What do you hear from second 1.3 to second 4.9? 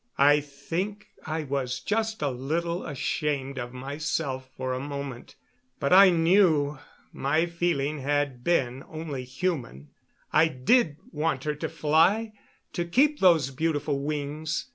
was just a little ashamed of myself for a